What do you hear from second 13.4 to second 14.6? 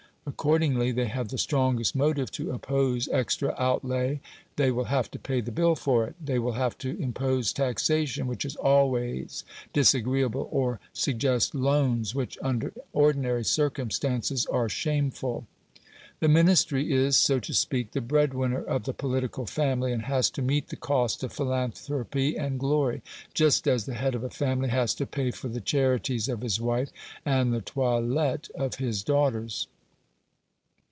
circumstances,